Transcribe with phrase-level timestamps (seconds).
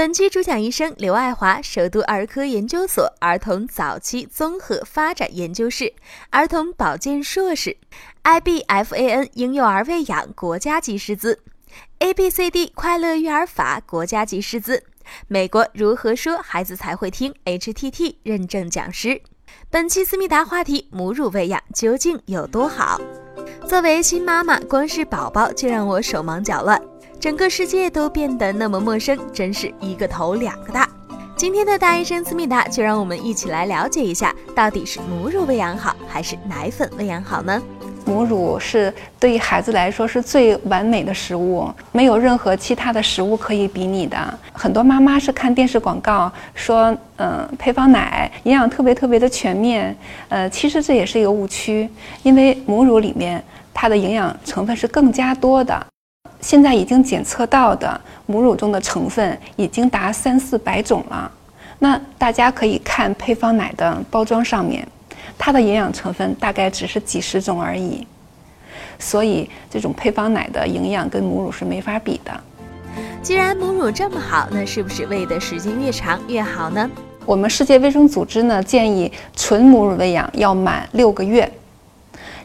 [0.00, 5.92] 本期主讲医生刘爱华，首都儿科研究所儿童早期综合发展研究室
[6.30, 7.76] 儿童保健硕士
[8.24, 11.38] ，IBFAN 婴幼儿喂养国家级师资
[11.98, 14.82] ，ABCD 快乐育儿法国家级师资，
[15.28, 19.20] 美国如何说孩子才会听 HTT 认证讲师。
[19.68, 22.98] 本期思密达话题：母乳喂养究竟有多好？
[23.68, 26.80] 作为新妈妈，光是宝宝就让我手忙脚乱。
[27.20, 30.88] 整个世界都变得那么陌生，真是一个头两个大。
[31.36, 37.62] 今天的大医生思密达，就让我们一起来了解一下，到底是母乳喂养好，还是奶粉喂养好呢？
[38.06, 44.16] 母乳是对于孩子来说是最完美的食物，没有任何其他的食物可以比拟的。
[44.54, 49.94] 很多妈妈是看电视广告说，嗯，配方奶营养特别特别的全面，
[50.30, 51.86] 呃，其实这也是一个误区，
[52.22, 55.86] 因为母乳里面它的营养成分是更加多的。
[56.40, 61.30] 现在已经检测到的母乳中的成分已经达三四百种了。
[61.78, 64.86] 那大家可以看配方奶的包装上面，
[65.38, 68.06] 它的营养成分大概只是几十种而已。
[68.98, 72.32] 所以这种配方奶的营养跟母乳是没法比的。
[73.22, 76.90] 既然母乳这么好，那是不是喂的时间越长越好呢？
[77.24, 81.50] 我们世界卫生组织呢建议纯母乳喂养要满六个月。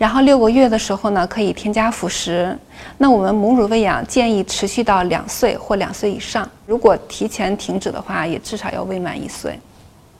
[0.00, 2.56] 然后六个月的时候呢，可以添加辅食。
[2.96, 6.48] 那我们母乳喂养建议持续到两岁或两岁以上。
[6.64, 9.60] 如果提前停止的话，也至少要喂满一岁。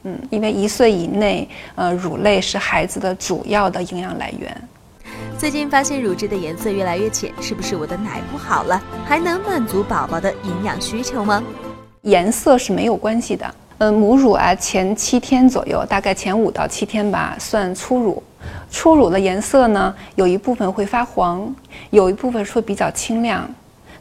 [0.03, 4.55] 嗯，因为一岁以内，呃，乳类是孩子的主要的营养来源。
[5.39, 8.79] 最近发现乳汁的颜色越来越浅，是不是我的奶不好了？
[9.07, 11.43] 还能满足宝宝的营养需求吗？
[12.03, 13.55] 颜色是没有关系的。
[13.79, 18.23] 嗯，母乳啊，前七天左右，大概前五到七天吧，算初乳。
[18.71, 21.55] 初乳的颜色呢，有一部分会发黄，
[21.91, 23.49] 有一部分会比较清亮，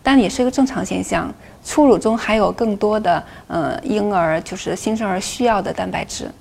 [0.04, 1.34] 但也是一个正常现象。
[1.64, 6.32] 初乳中含有更多的呃婴儿就是新生儿需要的蛋白质，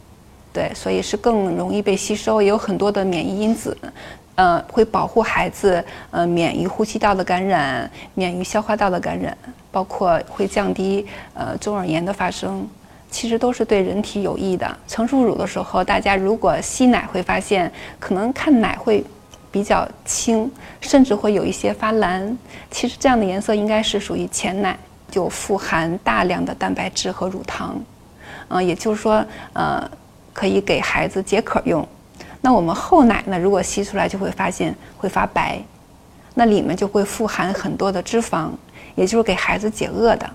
[0.53, 3.77] 对，所以是更容易被吸收，也有很多的免疫因子，
[4.37, 9.37] 呃，会保护孩子呃免于呼吸道的感染，免于消化道的感染，
[9.73, 12.67] 包括会降低呃中耳炎的发生。
[13.11, 14.77] 其实都是对人体有益的。
[14.87, 19.05] 成熟乳的时候，大家如果吸奶会发现，可能看奶会
[19.51, 22.37] 比较清，甚至会有一些发蓝。
[22.71, 24.79] 其实这样的颜色应该是属于浅奶，
[25.11, 27.81] 就富含大量的蛋白质和乳糖，
[28.49, 29.25] 嗯，也就是说，
[29.55, 29.91] 呃，
[30.33, 31.87] 可以给孩子解渴用。
[32.41, 35.61] 那我们后奶呢，如果吸出来就会发现会发白，
[36.35, 38.51] 那里面就会富含很多的脂肪，
[38.95, 40.31] 也就是给孩子解饿的。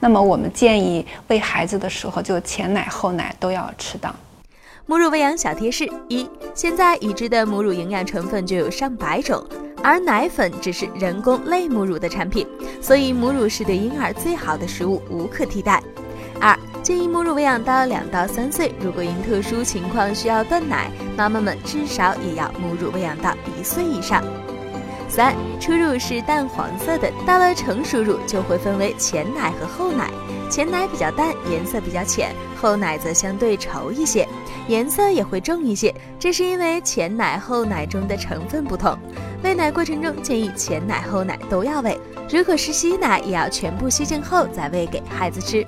[0.00, 4.14] 那么我们建议喂孩子的时候，就前奶后奶都要适当。
[4.86, 9.44] 母乳喂养小贴士：一、现在已知的母乳营养成分就有上百种，
[9.84, 12.44] 而奶粉只是人工类母乳的产品，
[12.80, 15.80] 所以母乳是对婴儿最好的食物，无可替代。
[16.40, 24.24] 二、建议母乳喂养到两到三岁，如果因特殊情况需要断奶，妈妈们至少也要母乳喂养到一岁以上。
[25.10, 30.08] 三初乳是淡黄色的，到了成熟乳就会分为前奶和后奶，
[30.48, 34.26] 前奶比较淡，颜色比较浅，后奶则相对稠一些，
[34.68, 35.92] 颜色也会重一些。
[36.18, 38.96] 这是因为前奶后奶中的成分不同。
[39.42, 41.98] 喂奶过程中建议前奶后奶都要喂，
[42.30, 45.66] 如果是吸奶，也要全部吸净后再喂给孩子吃。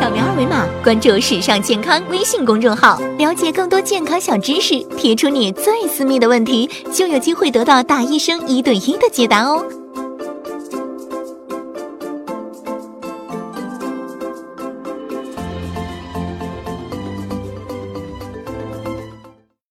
[0.00, 4.78] 扫描二维码，关注“时尚健康”微信公众号，了解更多健康小知识。
[4.96, 9.64] 提出你最私密的问题，就有机会得到大医生一对一的解答哦。